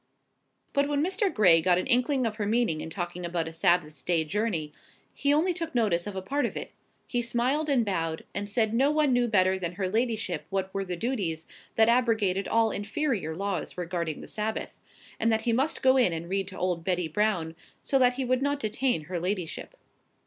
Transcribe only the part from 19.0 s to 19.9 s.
her ladyship.